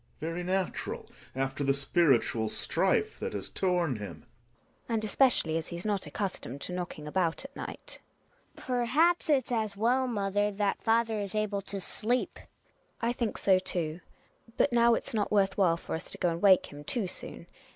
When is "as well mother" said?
9.51-10.49